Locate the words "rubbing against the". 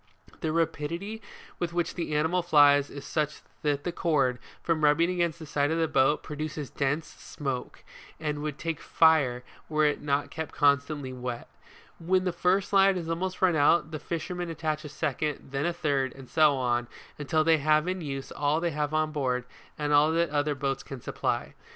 4.83-5.45